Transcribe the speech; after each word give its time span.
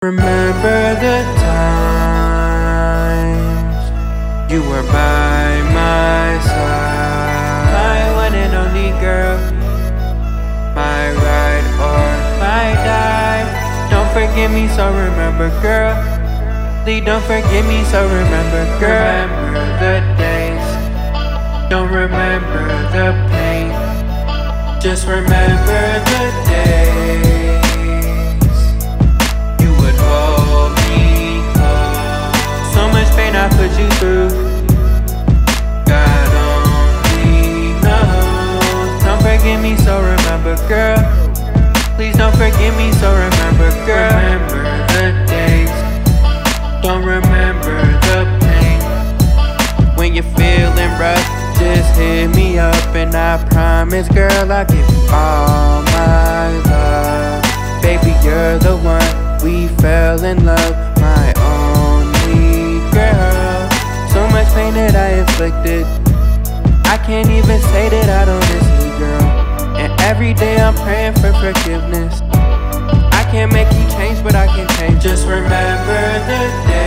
Remember 0.00 0.94
the 1.02 1.26
times 1.42 1.82
you 4.48 4.62
were 4.62 4.84
by 4.84 5.60
my 5.74 6.38
side, 6.38 7.66
my 7.74 8.14
one 8.14 8.32
and 8.32 8.54
only 8.54 8.90
girl, 9.00 9.36
my 10.76 11.10
ride 11.18 11.66
or 11.82 12.14
my 12.38 12.78
die. 12.86 13.42
Don't 13.90 14.06
forget 14.14 14.52
me, 14.52 14.68
so 14.68 14.86
remember, 14.86 15.50
girl. 15.60 15.92
Please 16.84 17.04
don't 17.04 17.24
forget 17.24 17.66
me, 17.66 17.82
so 17.82 18.06
remember, 18.06 18.66
girl. 18.78 19.26
Remember 19.26 19.82
the 19.82 20.00
days, 20.16 20.62
don't 21.68 21.90
remember 21.90 22.68
the 22.94 23.12
pain. 23.32 23.74
Just 24.80 25.08
remember 25.08 25.98
the 26.06 26.30
days. 26.46 26.77
Me 52.38 52.58
up 52.58 52.94
and 52.94 53.14
I 53.14 53.44
promise, 53.50 54.08
girl, 54.08 54.52
I'll 54.52 54.64
give 54.64 54.88
you 54.94 55.02
all 55.10 55.82
my 55.82 56.48
love. 56.70 57.42
Baby, 57.82 58.12
you're 58.24 58.58
the 58.58 58.76
one. 58.94 59.12
We 59.42 59.68
fell 59.82 60.22
in 60.24 60.44
love, 60.44 60.74
my 61.00 61.26
only 61.42 62.78
girl. 62.94 63.58
So 64.14 64.20
much 64.34 64.48
pain 64.54 64.74
that 64.74 64.94
I 64.94 65.08
inflicted. 65.22 65.84
I 66.86 66.96
can't 67.06 67.30
even 67.30 67.60
say 67.72 67.88
that 67.94 68.08
I 68.20 68.22
don't 68.28 68.46
miss 68.50 68.66
you, 68.78 68.90
girl. 69.02 69.26
And 69.82 69.90
every 70.02 70.32
day 70.34 70.56
I'm 70.58 70.74
praying 70.86 71.14
for 71.14 71.32
forgiveness. 71.42 72.20
I 73.20 73.22
can't 73.30 73.52
make 73.52 73.70
you 73.78 73.86
change, 73.96 74.22
but 74.22 74.34
I 74.34 74.46
can 74.46 74.68
change. 74.78 75.02
Just 75.02 75.26
remember 75.26 76.02
the 76.30 76.38
days 76.68 76.77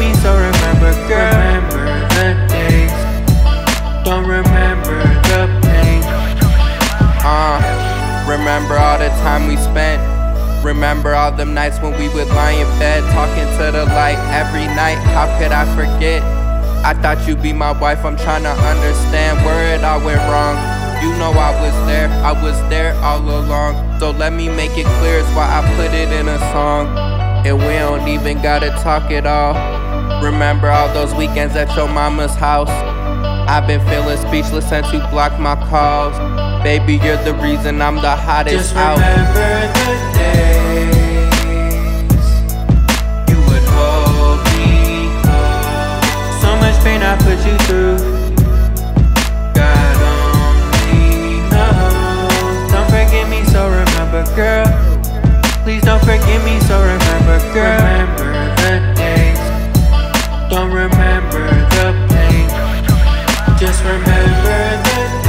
me, 0.00 0.14
so 0.24 0.32
remember, 0.32 0.90
girl. 1.06 1.28
Remember 1.28 1.84
the 2.16 2.32
days. 2.48 2.94
Don't 4.02 4.24
remember 4.24 4.96
the 5.28 5.44
pain. 5.60 6.00
Uh, 7.20 7.60
remember 8.26 8.76
all 8.80 8.98
the 8.98 9.12
time 9.20 9.46
we 9.46 9.56
spent. 9.56 10.00
Remember 10.64 11.14
all 11.14 11.32
them 11.32 11.52
nights 11.52 11.78
when 11.80 11.92
we 12.00 12.08
would 12.08 12.28
lie 12.28 12.52
in 12.52 12.66
bed 12.78 13.04
talking 13.12 13.48
to 13.58 13.70
the 13.76 13.84
light 13.92 14.18
every 14.32 14.64
night. 14.72 14.96
How 15.12 15.28
could 15.38 15.52
I 15.52 15.64
forget? 15.76 16.22
I 16.82 16.94
thought 16.94 17.28
you'd 17.28 17.42
be 17.42 17.52
my 17.52 17.72
wife. 17.72 18.04
I'm 18.04 18.16
trying 18.16 18.44
to 18.44 18.56
understand 18.72 19.44
where 19.44 19.74
it 19.74 19.84
all 19.84 20.00
went 20.04 20.20
wrong. 20.32 20.56
You 21.04 21.12
know 21.16 21.32
I 21.32 21.52
was 21.60 21.76
there, 21.86 22.08
I 22.24 22.32
was 22.32 22.58
there 22.68 22.94
all 22.96 23.20
along. 23.20 24.00
So 24.00 24.10
let 24.10 24.32
me 24.32 24.48
make 24.48 24.76
it 24.76 24.86
clear, 25.00 25.18
it's 25.18 25.28
why 25.36 25.48
I 25.48 25.60
put 25.76 25.92
it 25.94 26.12
in 26.12 26.28
a 26.28 26.38
song. 26.52 26.88
And 27.46 27.56
we 27.58 27.72
don't 27.80 28.06
even 28.08 28.42
gotta 28.42 28.68
talk 28.82 29.10
at 29.10 29.26
all. 29.26 29.89
Remember 30.22 30.68
all 30.70 30.92
those 30.92 31.14
weekends 31.14 31.56
at 31.56 31.74
your 31.76 31.88
mama's 31.88 32.34
house. 32.34 32.68
I've 32.68 33.66
been 33.66 33.80
feeling 33.88 34.18
speechless 34.18 34.68
since 34.68 34.92
you 34.92 34.98
blocked 35.10 35.40
my 35.40 35.54
calls. 35.68 36.14
Baby, 36.62 36.94
you're 37.04 37.16
the 37.24 37.34
reason 37.34 37.80
I'm 37.80 37.96
the 37.96 38.14
hottest 38.14 38.56
Just 38.56 38.76
out. 38.76 38.98
remember 38.98 39.72
the 39.72 40.12
days 40.18 40.90
you 43.30 43.38
would 43.48 43.64
hold 43.74 44.40
me 44.56 44.72
close. 45.22 46.40
So 46.42 46.50
much 46.56 46.76
pain 46.84 47.00
I 47.02 47.16
put 47.18 47.38
you 47.46 47.56
through. 47.66 48.19
Remember 64.20 65.14
the 65.14 65.19